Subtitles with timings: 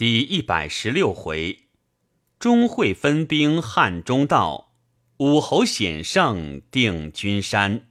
[0.00, 1.68] 第一百十六回，
[2.38, 4.72] 钟会分兵汉中道，
[5.18, 7.90] 武侯险胜定军山。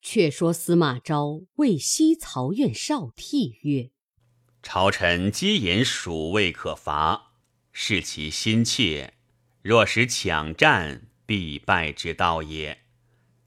[0.00, 3.90] 却说司马昭谓西曹院少替曰
[4.64, 7.32] ：“朝臣皆言蜀未可伐，
[7.72, 9.12] 视其心切，
[9.60, 12.84] 若使抢战，必败之道也。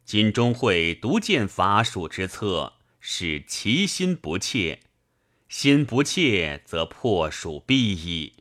[0.05, 4.81] 今钟会独见伐蜀之策，使其心不切。”
[5.49, 8.33] 心不切，则破蜀必矣；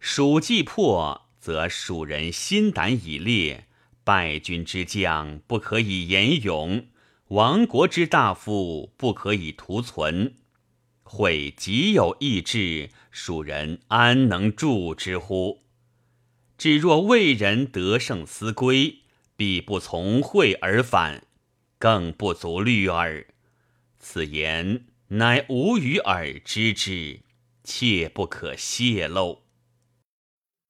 [0.00, 3.68] 蜀既破，则蜀人心胆已裂，
[4.02, 6.88] 败军之将不可以言勇，
[7.28, 10.34] 亡国之大夫不可以图存。
[11.04, 15.62] 会极有意志，蜀人安能助之乎？
[16.58, 18.96] 只若魏人得胜思归，
[19.36, 21.24] 必不从会而反，
[21.78, 23.28] 更不足虑耳。
[24.00, 24.86] 此言。
[25.14, 27.20] 乃吾与尔知之，
[27.62, 29.42] 切不可泄露。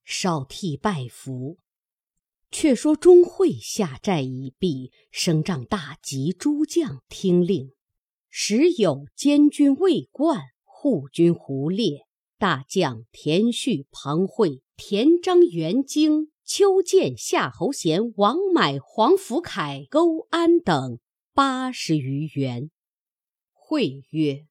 [0.04, 1.60] 少替拜服。
[2.50, 7.70] 却说钟会下寨已毕，升帐大集诸将听令。
[8.28, 20.98] 时有监军魏冠、护军胡烈、大将田旭、庞会、田章、元京、邱建、夏侯贤、王买、黄福凯、勾安等
[21.32, 22.72] 八十余员。
[23.72, 24.44] 会曰：“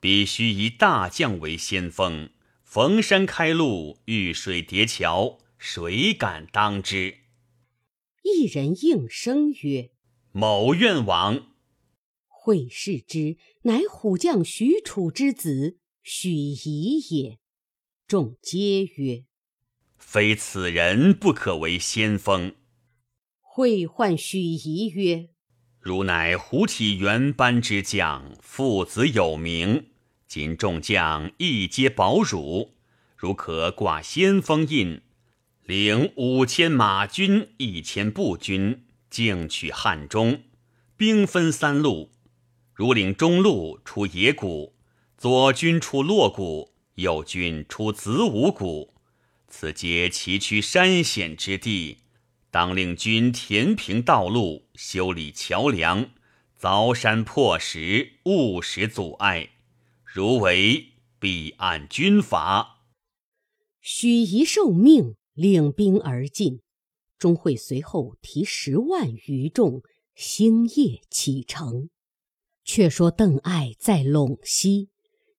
[0.00, 2.30] 必须以大将为先锋，
[2.64, 7.18] 逢山开路，遇水叠桥，谁敢当之？”
[8.24, 9.90] 一人应声曰
[10.32, 11.48] ：“某愿往。”
[12.26, 17.38] 会视之，乃虎将许褚之子许仪也。
[18.06, 19.26] 众皆曰
[19.98, 22.56] ：“非此人不可为先锋。”
[23.42, 25.31] 会唤许仪曰。
[25.82, 29.86] 汝乃虎体原班之将，父子有名。
[30.28, 32.76] 今众将亦皆保汝，
[33.16, 35.00] 汝可挂先锋印，
[35.64, 40.42] 领五千马军、一千步军，径取汉中。
[40.96, 42.12] 兵分三路，
[42.72, 44.76] 如领中路出野谷，
[45.18, 48.94] 左军出洛谷，右军出子午谷。
[49.48, 51.98] 此皆崎岖山险之地。
[52.52, 56.10] 当令军填平道路，修理桥梁，
[56.60, 59.48] 凿山破石，勿使阻碍。
[60.04, 62.82] 如违，必按军法。
[63.80, 66.60] 许仪受命，领兵而进。
[67.18, 69.80] 钟会随后提十万余众，
[70.14, 71.88] 星夜启程。
[72.64, 74.90] 却说邓艾在陇西，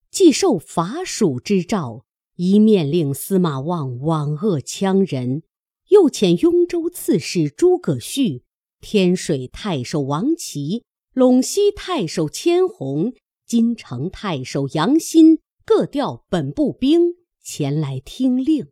[0.10, 2.06] 既受伐蜀之诏，
[2.38, 5.44] 一面令司马望往恶羌人。
[5.94, 8.42] 又遣雍州刺史诸葛绪、
[8.82, 10.84] 天水太守王齐、
[11.14, 13.14] 陇西太守千红、
[13.46, 18.70] 金城太守杨欣各调本部兵前来听令。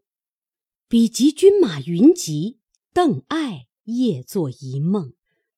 [0.89, 2.57] 比及军马云集，
[2.91, 5.13] 邓艾夜作一梦，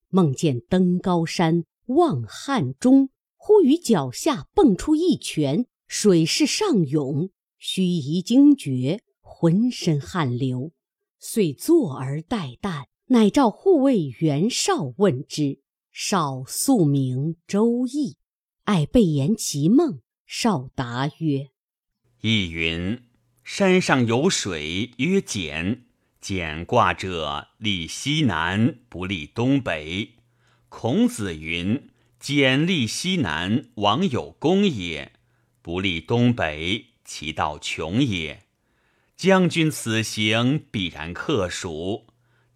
[0.09, 3.07] 梦见登高山望汉中，
[3.38, 10.74] 忽于脚下蹦出一泉，水势上涌，须臾惊觉，浑身汗流。
[11.26, 15.62] 遂坐而待旦，乃召护卫袁绍问之。
[15.90, 18.18] 绍素名周易，
[18.66, 20.02] 爱备言其梦。
[20.26, 21.52] 绍答曰
[22.20, 23.04] ：“易云：
[23.42, 25.86] 山上有水，曰简。
[26.20, 30.16] 简卦者，立西南，不立东北。
[30.68, 35.14] 孔子云：简立西南，王有功也；
[35.62, 38.44] 不立东北，其道穷也。”
[39.16, 42.07] 将军此行必然克蜀，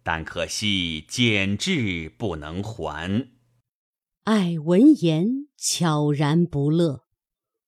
[0.02, 3.30] 但可惜简至不能还。
[4.24, 7.04] 爱闻言悄然不乐。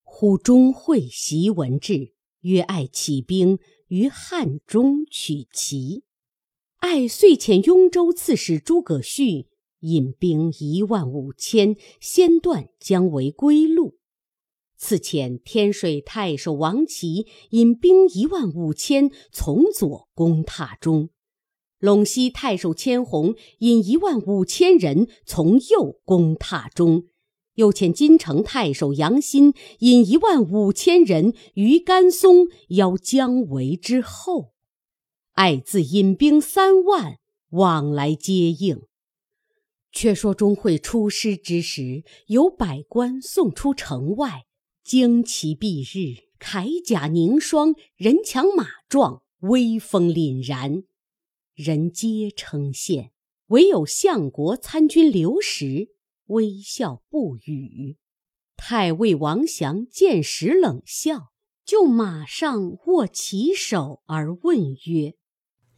[0.03, 6.05] 忽钟会袭闻至，约爱起兵于汉中取齐。
[6.79, 9.47] 爱遂遣雍州刺史诸葛绪
[9.81, 14.00] 引兵一万五千，先断姜维归路。
[14.81, 21.11] 赐遣天水太守王齐引兵一万五千从左攻榻中，
[21.79, 27.05] 陇西太守千红引一万五千人从右攻榻中，
[27.57, 34.55] 又遣金城太守杨欣引一万五千人于甘松邀姜维之后，
[35.33, 37.19] 爱自引兵三万
[37.51, 38.81] 往来接应。
[39.93, 44.47] 却说钟会出师之时，有百官送出城外。
[44.85, 50.85] 旌旗蔽日，铠甲凝霜，人强马壮，威风凛然，
[51.55, 53.11] 人皆称羡。
[53.49, 55.89] 唯有相国参军刘石
[56.27, 57.99] 微笑不语。
[58.57, 61.33] 太尉王祥见时冷笑，
[61.65, 65.15] 就马上握其手而问曰：“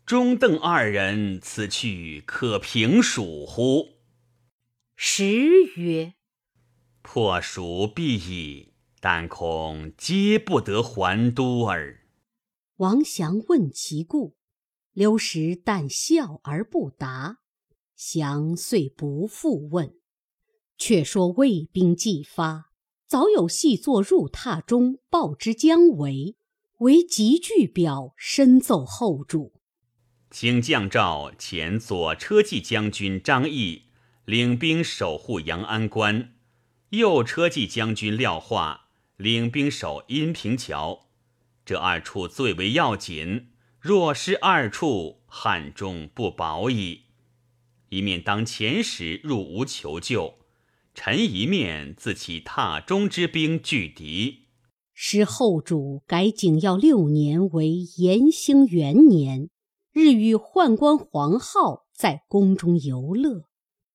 [0.05, 4.01] 中邓二人此去可平蜀乎？”
[4.95, 6.15] 时曰
[7.01, 8.72] ：“破蜀必矣，
[9.03, 12.07] 但恐皆不得还都耳。”
[12.79, 14.37] 王祥问其故，
[14.93, 17.39] 刘石但笑而不答。
[17.97, 19.95] 祥遂不复问。
[20.79, 22.71] 却说魏兵既发，
[23.09, 26.37] 早有细作入榻中报之姜维，
[26.79, 29.53] 为急具表深奏后主，
[30.31, 33.91] 请降诏遣左车骑将军张翼
[34.25, 36.35] 领兵守护阳安关，
[36.91, 38.82] 右车骑将军廖化
[39.23, 41.07] 领兵守阴平桥。
[41.65, 43.49] 这二处最为要紧，
[43.79, 47.03] 若失二处，汉中不保矣。
[47.91, 50.35] 一面当前使入吴求救。
[50.95, 54.49] 臣一面自起榻中之兵拒敌，
[54.93, 59.49] 使后主改景耀六年为延兴元年，
[59.93, 63.45] 日与宦官黄浩在宫中游乐，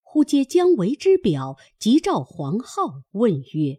[0.01, 3.77] 忽接姜维之表，即召黄浩问曰：“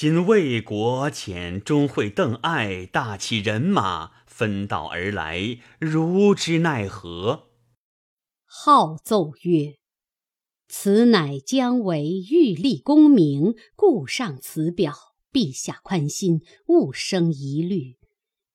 [0.00, 7.48] 今魏国遣钟会、邓艾大起人马，分道而来，如之奈何？”
[8.46, 9.74] 浩奏曰。
[10.68, 14.94] 此乃姜维欲立功名，故上此表。
[15.32, 17.96] 陛下宽心，勿生疑虑。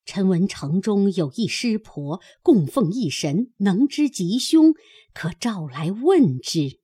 [0.05, 4.73] 臣闻城中有一师婆，供奉一神，能知吉凶，
[5.13, 6.79] 可召来问之。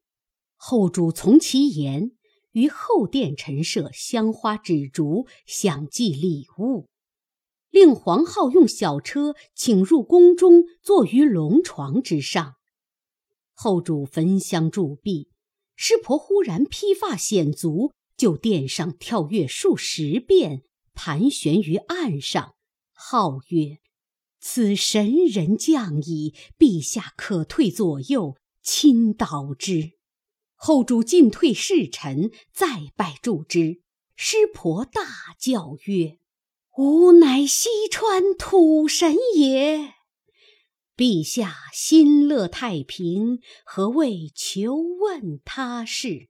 [0.58, 2.12] 后主从其言，
[2.52, 6.88] 于后殿陈设香花纸烛，享祭礼物，
[7.70, 12.56] 令黄浩用小车请入宫中，坐于龙床之上。
[13.54, 15.30] 后主焚香祝毕，
[15.76, 20.64] 师婆忽然披发显足，就殿上跳跃数十遍，
[20.94, 22.56] 盘旋于岸上，
[22.94, 23.78] 号曰
[24.42, 29.99] ：“此神人降矣，陛下可退左右，亲导之。”
[30.62, 33.82] 后主进退侍臣，再拜祝之。
[34.18, 35.02] 师婆大
[35.40, 36.18] 叫曰
[36.78, 39.94] ：“吾乃西川土神也！”
[40.98, 46.28] 陛下心乐太平，何谓求问他事？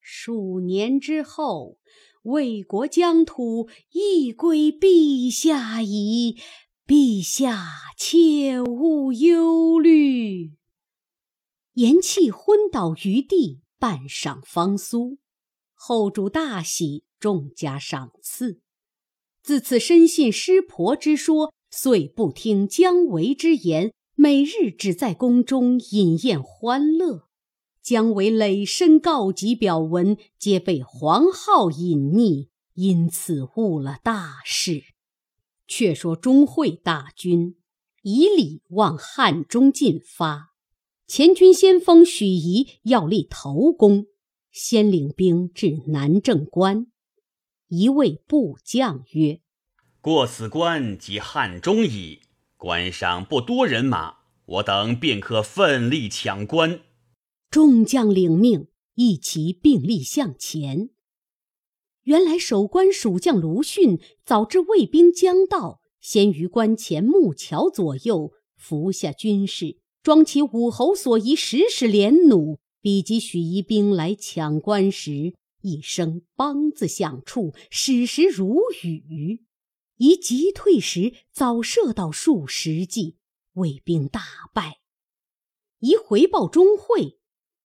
[0.00, 1.78] 数年之后，
[2.22, 6.36] 魏国疆土亦归陛下矣。
[6.86, 10.52] 陛下切勿忧虑。
[11.74, 15.18] 言讫，昏倒于地，半晌方苏。
[15.74, 18.60] 后主大喜，众加赏赐。
[19.42, 23.92] 自此深信师婆之说，遂不听姜维之言。
[24.14, 27.26] 每日只在宫中饮宴欢乐，
[27.82, 34.84] 姜维累身告急表文，皆被黄皓隐匿，因此误了大事。
[35.66, 37.56] 却说钟会大军
[38.02, 40.51] 以礼望汉中进发，
[41.14, 44.06] 前军先锋许仪要立头功，
[44.50, 46.86] 先领兵至南郑关，
[47.68, 49.42] 一位部将曰
[50.00, 52.20] ：“过此关即汉中矣。”
[52.56, 56.80] 关上不多人马，我等便可奋力抢关。
[57.50, 60.88] 众将领命，一齐并力向前。
[62.04, 79.44] 原来守关蜀将卢逊早知魏兵将到，先于关前木桥左右伏下军士，装起武侯所遗十矢连弩，比及许仪兵来抢关时，一声梆子响处，矢石如雨。
[79.98, 83.14] 宜急退时，早射到数十骑，
[83.52, 84.20] 魏兵大
[84.52, 84.80] 败。
[85.78, 87.18] 宜回报钟会，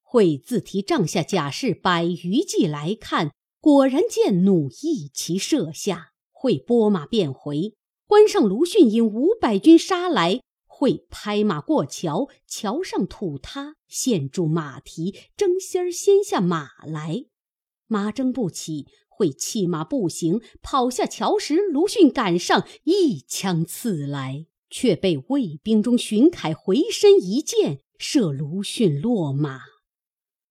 [0.04, 6.12] 会自提帐下甲士百余骑来看，果然见弩一齐射下。
[6.32, 7.74] 会拨马便回，
[8.06, 10.40] 关上卢逊引五百军杀来，
[10.78, 17.26] 会拍马过桥，桥上土塌，陷住马蹄，争先儿先下马来，
[17.88, 18.86] 马争不起。
[19.10, 29.62] 会弃马步行，跑下桥时，卢逊赶上，一枪刺来，却被魏兵中荀凯回身一箭射卢逊落马。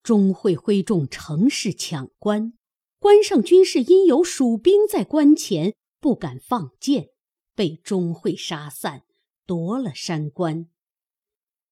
[0.03, 2.51] 钟会挥众乘势抢关，
[2.99, 7.11] 关上军士因有蜀兵在关前，不敢放箭，
[7.55, 9.03] 被钟会杀散，
[9.47, 10.67] 夺了山关。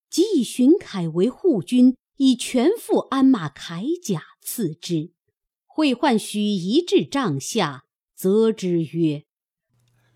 [0.09, 5.11] 即以荀凯为护军，以全副鞍马铠甲赐之。
[5.65, 7.83] 会唤许仪至帐下，
[8.15, 9.25] 责之曰：“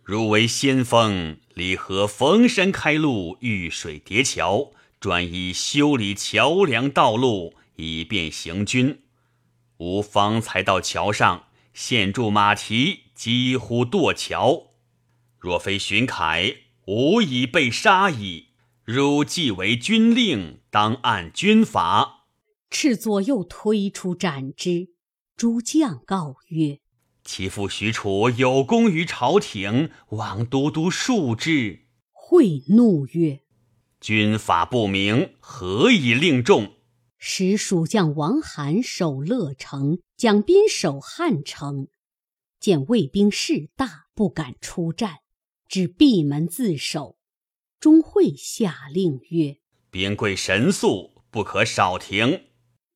[0.01, 9.03] 汝为先锋，理合逢山开路，遇水叠桥，专以修理桥梁道路，以便行军。
[9.79, 14.71] 吾方才到桥上，陷住马蹄，几乎堕桥。
[15.37, 16.55] 若非荀凯，
[16.89, 18.47] 吾已被杀矣。
[18.83, 22.25] 汝既为军令，当按军法。”
[22.71, 24.89] 赤左右推出斩之。
[25.35, 26.79] 诸将告曰
[27.23, 33.41] ：“其父许褚有功于朝廷，望都督恕之。”会怒曰
[34.01, 36.73] ：“军法不明，何以令众？”
[37.19, 41.87] 使蜀将王罕守乐城，蒋斌守汉城。
[42.59, 45.19] 见魏兵势大，不敢出战，
[45.69, 47.17] 只闭门自守。
[47.79, 49.59] 钟会下令曰
[49.89, 52.41] ：“兵贵神速，不可少停。”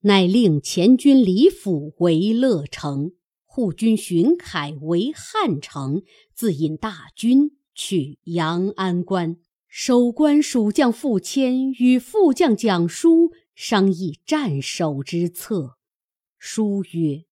[0.05, 3.13] 乃令前军李辅为乐城，
[3.45, 6.01] 护军荀凯为汉城，
[6.33, 9.37] 自引大军去阳安关。
[9.69, 15.77] 守关蜀将傅谦与副将蒋舒商议战守之策。
[16.37, 17.23] 书曰：“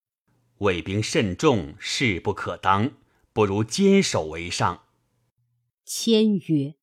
[0.60, 2.94] 魏兵甚众，势不可当，
[3.34, 4.84] 不如坚守为上。”
[5.94, 6.76] 谦曰：“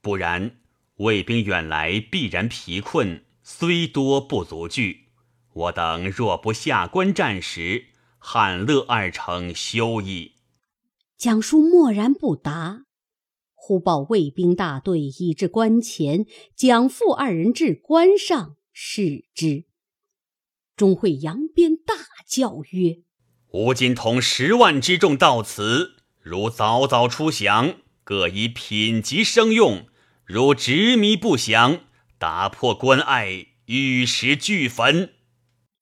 [0.00, 0.58] 不然，
[0.98, 5.08] 魏兵远来，必然疲困，虽多不足惧。”
[5.52, 7.86] 我等若不下关战时，
[8.20, 10.36] 汉乐二城休矣。
[11.18, 12.84] 蒋叔默然不答。
[13.52, 19.64] 忽报卫兵大队已至关前，蒋父二人至关上视之。
[20.76, 22.98] 钟会扬鞭大叫曰
[23.50, 29.86] ：“吾今统十万之众到此，如早早出降，各以品级生用；
[30.24, 31.80] 如执迷不降，
[32.18, 35.14] 打破关隘，玉石俱焚。”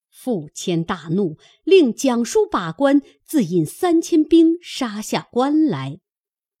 [0.09, 5.99] 傅谦大怒，令蒋叔把关，自引三千兵杀下关来。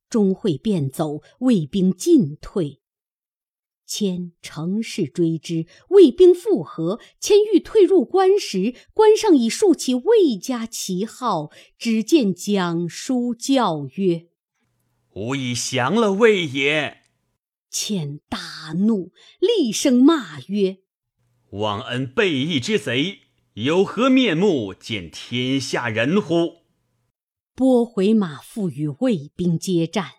[0.09, 2.81] 钟会便走，魏兵进退。
[3.85, 6.99] 谦乘势追之，魏兵复合。
[7.19, 11.51] 谦欲退入关时，关上已竖起魏家旗号。
[11.77, 14.27] 只见蒋叔叫曰
[15.13, 17.01] ：“吾已降了魏也。”
[17.69, 20.79] 谦大怒，厉声骂曰
[21.51, 23.19] ：“忘恩背义之贼！”
[23.55, 26.61] 有何面目见天下人乎？
[27.53, 30.11] 拨回马复与魏兵接战，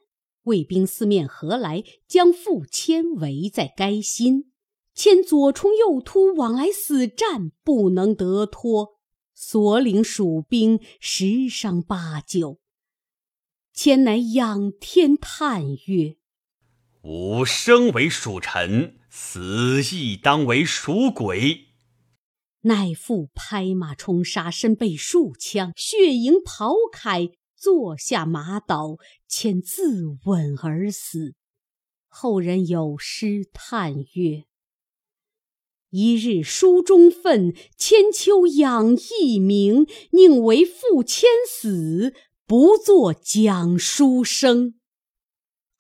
[0.43, 4.53] 魏兵四面合来，将傅谦围在垓心。
[4.95, 8.99] 谦左冲右突，往来死战，不能得脱，
[9.35, 12.61] 所领蜀兵十伤八九。
[13.73, 16.17] 谦乃仰天叹曰
[17.03, 21.69] ：“吾生为蜀臣，死亦当为蜀鬼。”
[22.65, 31.35] 乃复拍马冲杀，身被数枪，血盈袍铠，坐下马倒，谦自刎而死。
[32.07, 34.45] 后人有诗叹曰
[35.89, 39.87] ：“一日书中愤，千秋仰一名。
[40.11, 42.15] 宁为负千死，
[42.47, 44.75] 不作蒋书生。”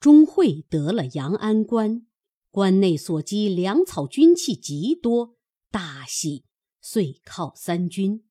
[0.00, 2.07] 钟会得了阳安关，
[2.50, 5.37] 关内所积粮草军器极多，
[5.71, 6.45] 大喜。
[6.81, 8.25] 遂犒三军。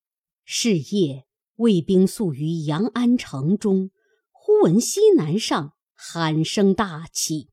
[0.44, 3.90] 是夜，魏兵宿于阳安城中，
[4.30, 7.48] 忽闻西南上喊声大起。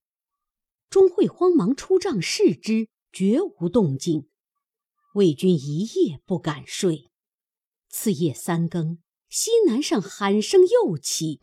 [0.89, 4.27] 钟会慌忙出帐视之，绝无动静。
[5.13, 7.09] 魏军一夜不敢睡。
[7.87, 11.39] 次夜三更，西南上喊声又起。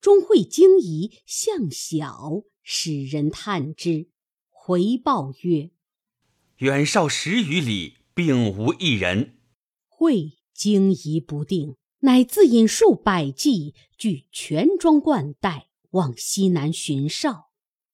[0.00, 4.08] 钟会惊疑，向小使人探之，
[4.48, 5.70] 回报曰
[6.58, 9.38] ：“远少十余里。”并无一人，
[9.86, 17.52] 会惊疑不定，乃自引数百骑，具全装冠带，往西南寻哨。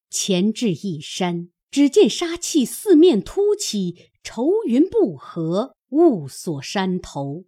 [0.09, 7.44] 前至一山，只见杀气四面突起，愁云不合，雾锁山头。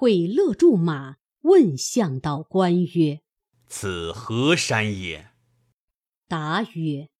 [0.00, 3.20] 会勒住马，问向导官曰
[3.68, 5.32] ：“此何山也？”
[6.26, 7.10] 答曰：“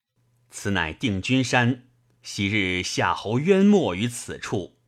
[0.48, 1.90] 此乃定军山。”
[2.24, 4.78] 昔日夏侯渊没于此处，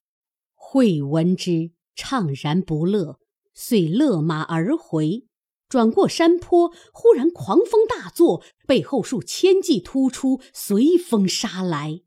[0.55, 3.19] 会闻之，怅然不乐，
[3.53, 5.27] 遂勒马而回。
[5.69, 12.01] 转过山坡，忽然狂风大作，背后数千骑突出，随风杀来。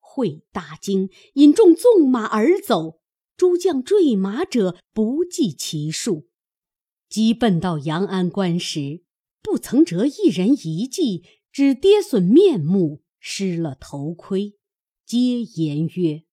[0.00, 2.99] 会大惊，引众纵马而走。
[3.40, 6.28] 诸将坠马者不计其数。
[7.08, 9.00] 急奔到阳安关时，
[9.40, 14.58] 不曾折一人一骑，只跌损面目，失了头盔。
[15.06, 16.24] 皆言曰：“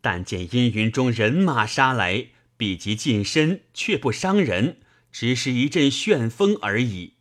[0.00, 7.18] 但见阴云中人马杀来，必即近身，却不伤人，只是一阵旋风而已。”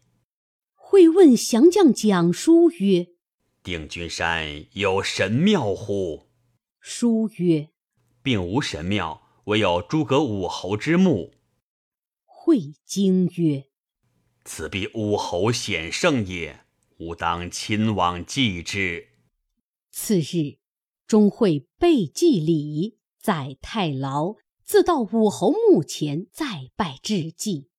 [0.74, 3.08] 会问降将蒋叔曰
[3.62, 6.30] ：“定军山有神庙乎？”
[6.80, 7.72] 叔曰
[8.22, 11.34] ：“并无神庙，唯有诸葛武侯之墓。”
[12.26, 13.68] 会惊曰
[14.44, 16.66] ：“此必武侯显圣也，
[16.98, 19.10] 吾当亲往祭之。
[19.92, 20.58] 次日，
[21.06, 27.70] 钟会备祭礼，在太牢，自到武侯墓前，再拜致祭。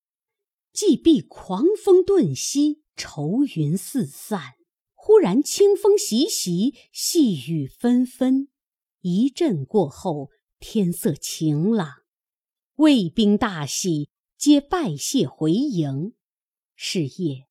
[0.72, 4.54] 祭毕，狂风顿息，愁云四散。
[4.94, 8.48] 忽然清风习习，细雨纷纷。
[9.02, 10.30] 一阵过后，
[10.60, 11.88] 天色晴朗，
[12.76, 16.12] 卫兵大喜，皆拜谢回营。
[16.76, 17.48] 是夜，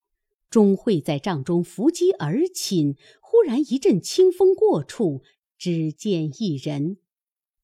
[0.50, 5.24] 钟会在帐中伏击而寝，忽然一阵清风过处，
[5.58, 7.00] 只见一人。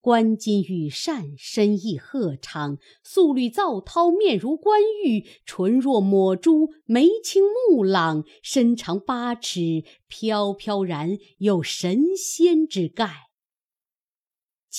[0.01, 13.26] 冠巾羽扇，身翼鹤氅，素履皂绦，面如冠玉，唇若抹珠，眉清目朗，身长八尺，飘飘然有神仙之概。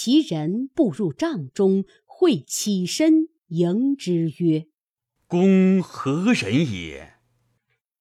[0.01, 4.69] 其人步入帐中，会起身迎之曰
[5.27, 7.15] ：“公何人也？”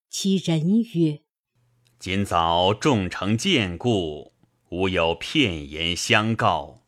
[0.07, 1.21] 其人曰
[1.97, 4.33] ：“今早众城见故，
[4.69, 6.83] 吾有片言相告。”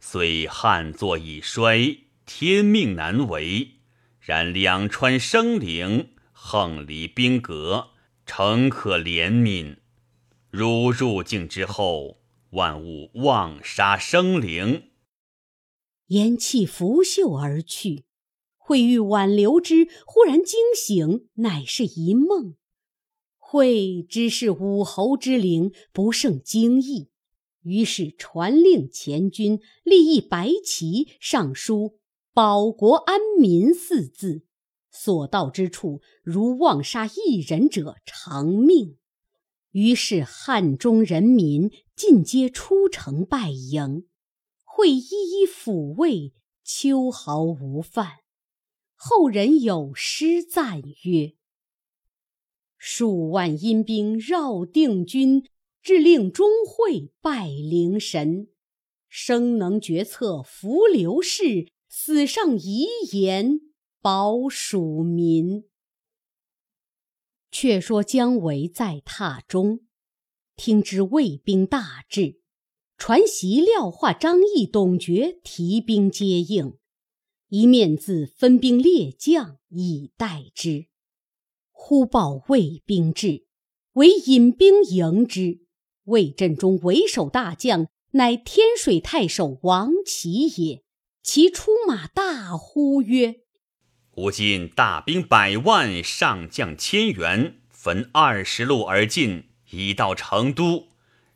[0.00, 3.72] 虽汉作已衰，天命难违，
[4.18, 7.90] 然两川生灵，横离兵革，
[8.24, 9.76] 诚可怜悯。
[10.50, 12.23] 如入境之后，
[12.54, 14.90] 万物妄杀生灵。
[16.06, 18.04] 言气拂袖而去。
[18.56, 22.54] 会欲挽留之，忽然惊醒，乃是一梦。
[23.36, 27.10] 会知是武侯之灵，不胜惊异。
[27.62, 31.98] 于是传令前军立一白旗，上书
[32.32, 34.44] “保国安民”四字，
[34.90, 38.96] 所到之处，如妄杀一人者，偿命。
[39.74, 44.06] 于是汉中人民尽皆出城拜迎，
[44.64, 46.32] 会一一抚慰，
[46.64, 48.20] 秋毫无犯。
[48.94, 51.34] 后人有诗赞曰
[52.78, 55.44] ：“数万阴兵绕定军。”
[55.84, 58.48] 致令钟会拜灵神，
[59.06, 63.60] 生能决策扶刘氏，死上遗言
[64.00, 65.64] 保蜀民。
[67.54, 69.82] 却说姜维在榻中，
[70.56, 72.40] 听知魏兵大至，
[72.98, 76.76] 传檄廖化、张翼、董厥提兵接应，
[77.50, 80.86] 一面自分兵列将以待之。
[81.70, 83.46] 忽报魏兵至，
[83.92, 85.60] 为引兵迎之。
[86.06, 90.82] 魏阵中为首大将，乃天水太守王齐也。
[91.22, 93.42] 其出马大呼曰
[94.16, 100.88] ：“吾今大兵百万，上将千员，分二十路而进，已到成都。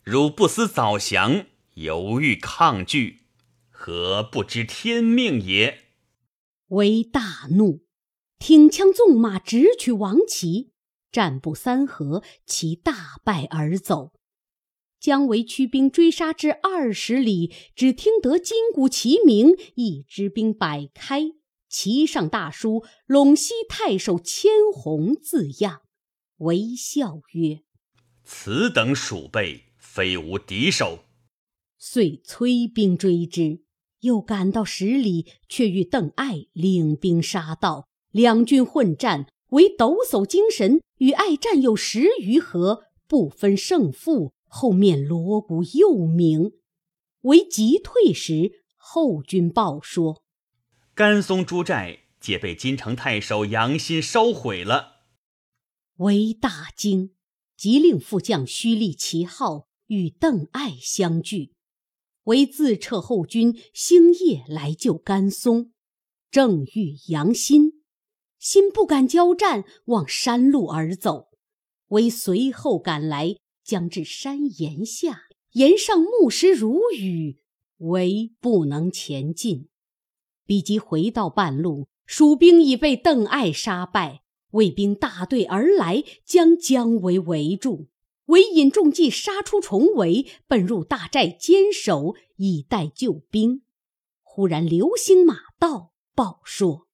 [0.03, 3.23] 汝不思早降，犹豫抗拒，
[3.69, 5.87] 何不知天命也？”
[6.69, 7.81] 为大怒，
[8.37, 10.71] 挺枪纵马，直取王旗。
[11.11, 14.13] 战不三合，其大败而走。
[14.99, 21.31] 姜维驱兵追杀至二十里，只听得金鼓齐鸣，一支兵摆开，
[21.69, 25.83] 旗上大书“陇西太守千红”字样，
[26.37, 27.61] 微笑曰
[28.25, 31.05] ：“此等鼠辈，非无敌手。”
[31.77, 33.61] 遂催兵追之，
[34.01, 44.33] 又赶到十里，却遇邓艾领兵杀到，两军混战，为抖擞精神，与艾战有十余合，不分胜负。
[44.51, 46.53] 后面锣鼓又鸣，
[47.21, 50.23] 为急退时，后军报说：
[50.99, 55.05] 甘松诸寨皆被金城太守杨欣烧毁了。
[55.99, 57.15] 为大惊，
[57.55, 61.53] 即令副将虚立旗号，与邓艾相聚。
[62.23, 65.71] 为自撤后军，星夜来救甘松，
[66.29, 67.81] 正遇杨欣，
[68.37, 71.29] 欣不敢交战，往山路而走。
[71.91, 73.37] 为随后赶来。
[73.63, 77.41] 将至山岩下，岩上木石如雨，
[77.77, 79.68] 唯不能前进。
[80.49, 87.89] 比及回到半路，蜀兵已被邓艾杀败，魏兵大队而来，将姜维围住。
[88.25, 93.61] 唯引众计杀出重围，奔入大寨坚守，以待救兵。
[94.23, 96.87] 忽然流星马到，报说：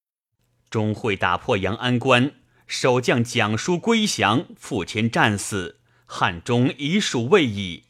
[0.69, 2.33] 钟会打破阳安关，
[2.67, 5.79] 守将蒋舒归降，父亲战死。
[6.05, 7.83] 汉中已属魏矣。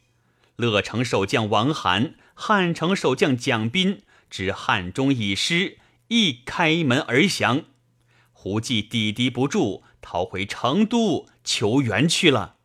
[0.54, 4.02] 乐城守将王涵、汉城守将蒋斌
[4.36, 7.64] 知汉中已失，亦开门而降。
[8.32, 12.58] 胡骑抵敌不住，逃回成都求援去了。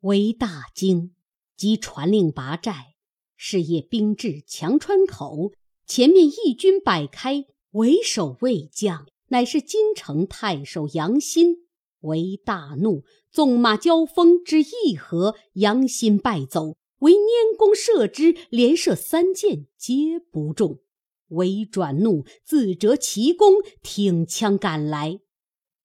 [0.00, 1.14] 为大惊，
[1.56, 2.96] 即传令拔寨。
[3.36, 5.52] 是夜兵至强川口，
[5.86, 11.68] 前面义军摆开，为首魏将乃是金城太守杨欣。
[12.00, 16.74] 为大怒，纵马交锋至义和，杨新败走。
[17.00, 20.80] 为拈弓射之，连射三箭，皆不中。
[21.28, 25.20] 为转怒，自折其弓，挺枪赶来。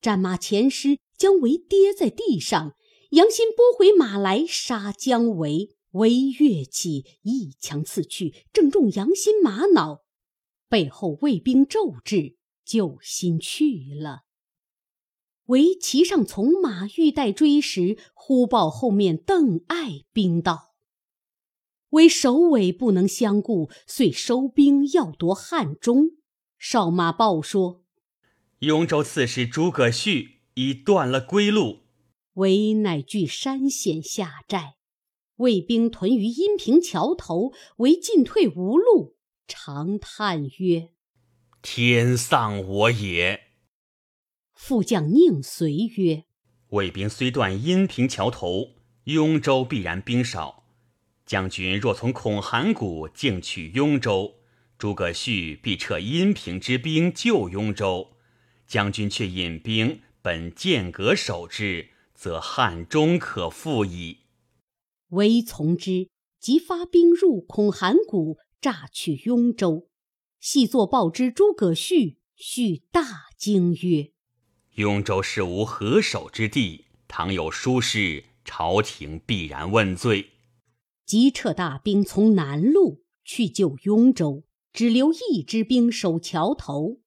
[0.01, 2.75] 战马前失，将为跌在地上。
[3.11, 5.75] 杨新拨回马来，杀姜维。
[5.91, 10.03] 为跃起，一枪刺去，正中杨新马脑。
[10.67, 14.23] 背后卫兵骤至，救心去了。
[15.45, 20.74] 为骑上从马，欲待追时，忽报后面邓艾兵到。
[21.91, 26.11] 为首尾不能相顾，遂收兵要夺汉中。
[26.57, 27.83] 少马报说：
[28.59, 31.83] 雍州刺史诸葛绪已断了归路。
[32.33, 34.75] 为乃据山险下寨，
[35.37, 39.15] 魏兵屯于阴平桥头，为进退无路，
[39.47, 40.89] 长叹曰
[41.61, 43.41] ：“天丧我也。”
[44.53, 46.25] 副将宁随曰
[46.71, 50.64] ：“魏兵虽断阴平桥头，雍州必然兵少。”
[51.25, 54.35] 将军若从孔函谷径取雍州，
[54.77, 58.11] 诸葛绪必撤阴平之兵救雍州。
[58.67, 64.19] 将军却引兵本剑阁守之，则汉中可复矣。
[65.09, 66.09] 唯从之，
[66.39, 69.87] 即发兵入孔函谷，诈取雍州。
[70.39, 74.11] 细作报之诸葛绪，绪大惊曰
[74.75, 80.31] ：“雍州是无何守之地，倘有疏失，朝廷必然问罪。”
[81.05, 86.99] 急撤大兵从南路去救雍州，只留一支兵守桥头。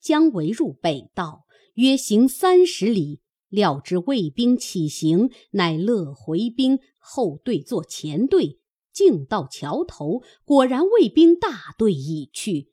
[0.00, 8.60] 姜维入北道，约行三十里，料知魏兵起行，乃勒回兵，后队作前队，
[8.92, 12.72] 径到桥头，果然魏兵大队已去，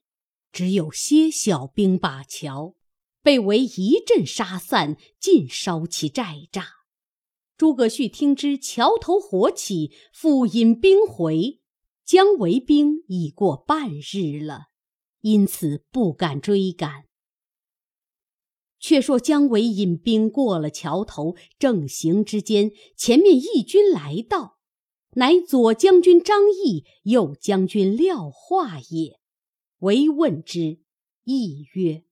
[0.51, 2.75] 只有些小兵把桥，
[3.23, 6.78] 被围一阵杀散，尽烧其寨栅。
[7.59, 11.59] 诸葛绪听知桥头火起，复引兵回。
[12.05, 14.67] 姜维兵已过半日了，
[15.19, 17.03] 因此不敢追赶。
[18.79, 24.57] 却说姜维引兵过了桥头，正行之间，前面义军来到，
[25.15, 29.19] 乃左将军张翼、右将军廖化也。
[29.79, 30.79] 唯问之，
[31.25, 32.05] 翼曰：“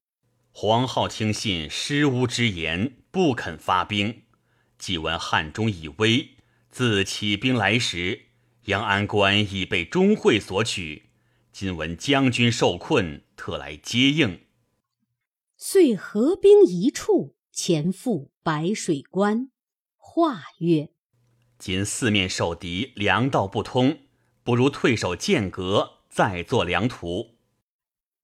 [0.52, 4.24] 黄皓听信失乌之言，不肯发兵。”
[4.78, 6.36] 既闻汉中已危，
[6.70, 8.26] 自起兵来时，
[8.66, 11.10] 阳安关已被钟会所取。
[11.52, 14.42] 今闻将军受困，特来接应。
[15.56, 19.50] 遂合兵一处，前赴白水关。
[19.96, 20.90] 话曰
[21.58, 23.98] ：“今四面受敌，粮道不通，
[24.44, 27.34] 不如退守剑阁，再作粮图。”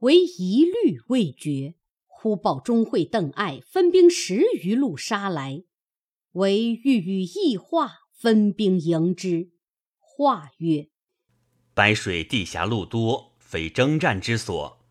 [0.01, 1.75] 唯一虑未决，
[2.07, 5.65] 忽报钟会、邓艾分兵十余路杀来。
[6.35, 9.51] 唯欲与异化分兵迎之。
[9.99, 10.89] 话曰
[11.75, 14.85] ：“白水地狭路多，非征战之所，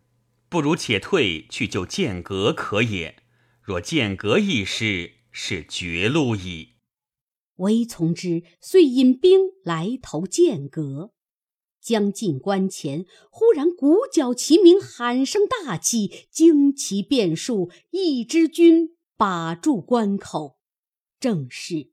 [0.48, 3.22] 不如且退去救剑阁可也。
[3.60, 6.76] 若剑阁一失，是绝路矣。”
[7.56, 11.12] 唯从之，遂引兵来投剑阁。
[11.78, 20.56] 将近关前，忽然鼓角齐鸣，喊声大起，旌旗遍数，一支军把住关口。
[21.24, 21.88] 正是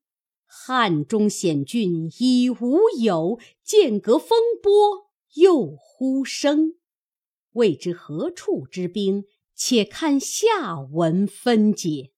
[0.46, 6.76] 汉中险峻已无有，剑阁风波又呼声。
[7.54, 9.24] 未知何处之兵？
[9.56, 12.12] 且看下文分解。